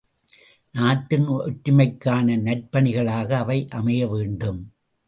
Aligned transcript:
நாட்டின் 0.75 1.27
ஒற்றுமைக்கான 1.37 2.37
நற்பணிகளாக 2.41 3.29
அவை 3.37 3.59
அமைய 3.71 4.07
வேண்டும். 4.07 4.61